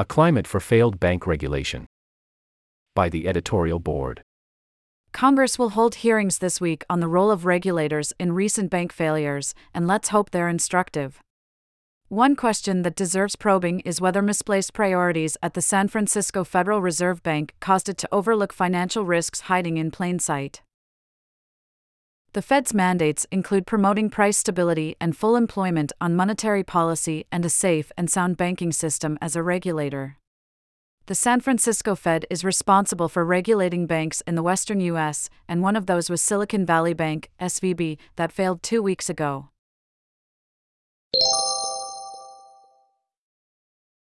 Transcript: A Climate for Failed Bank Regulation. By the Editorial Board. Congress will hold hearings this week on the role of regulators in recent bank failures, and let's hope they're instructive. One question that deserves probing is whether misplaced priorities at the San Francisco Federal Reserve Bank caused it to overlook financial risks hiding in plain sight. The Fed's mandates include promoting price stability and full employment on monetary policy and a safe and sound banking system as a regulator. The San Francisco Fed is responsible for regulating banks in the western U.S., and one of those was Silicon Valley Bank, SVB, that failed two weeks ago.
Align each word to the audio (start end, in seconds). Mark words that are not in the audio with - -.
A 0.00 0.04
Climate 0.06 0.46
for 0.46 0.60
Failed 0.60 0.98
Bank 0.98 1.26
Regulation. 1.26 1.84
By 2.94 3.10
the 3.10 3.28
Editorial 3.28 3.78
Board. 3.78 4.22
Congress 5.12 5.58
will 5.58 5.76
hold 5.76 5.96
hearings 5.96 6.38
this 6.38 6.58
week 6.58 6.84
on 6.88 7.00
the 7.00 7.06
role 7.06 7.30
of 7.30 7.44
regulators 7.44 8.14
in 8.18 8.32
recent 8.32 8.70
bank 8.70 8.94
failures, 8.94 9.54
and 9.74 9.86
let's 9.86 10.08
hope 10.08 10.30
they're 10.30 10.48
instructive. 10.48 11.20
One 12.08 12.34
question 12.34 12.80
that 12.80 12.96
deserves 12.96 13.36
probing 13.36 13.80
is 13.80 14.00
whether 14.00 14.22
misplaced 14.22 14.72
priorities 14.72 15.36
at 15.42 15.52
the 15.52 15.60
San 15.60 15.86
Francisco 15.86 16.44
Federal 16.44 16.80
Reserve 16.80 17.22
Bank 17.22 17.54
caused 17.60 17.90
it 17.90 17.98
to 17.98 18.08
overlook 18.10 18.54
financial 18.54 19.04
risks 19.04 19.42
hiding 19.52 19.76
in 19.76 19.90
plain 19.90 20.18
sight. 20.18 20.62
The 22.32 22.42
Fed's 22.42 22.72
mandates 22.72 23.26
include 23.32 23.66
promoting 23.66 24.08
price 24.08 24.38
stability 24.38 24.94
and 25.00 25.16
full 25.16 25.34
employment 25.34 25.92
on 26.00 26.14
monetary 26.14 26.62
policy 26.62 27.26
and 27.32 27.44
a 27.44 27.50
safe 27.50 27.90
and 27.96 28.08
sound 28.08 28.36
banking 28.36 28.70
system 28.70 29.18
as 29.20 29.34
a 29.34 29.42
regulator. 29.42 30.16
The 31.06 31.16
San 31.16 31.40
Francisco 31.40 31.96
Fed 31.96 32.26
is 32.30 32.44
responsible 32.44 33.08
for 33.08 33.24
regulating 33.24 33.88
banks 33.88 34.20
in 34.28 34.36
the 34.36 34.44
western 34.44 34.78
U.S., 34.80 35.28
and 35.48 35.60
one 35.60 35.74
of 35.74 35.86
those 35.86 36.08
was 36.08 36.22
Silicon 36.22 36.64
Valley 36.64 36.94
Bank, 36.94 37.30
SVB, 37.40 37.98
that 38.14 38.30
failed 38.30 38.62
two 38.62 38.80
weeks 38.80 39.10
ago. 39.10 39.49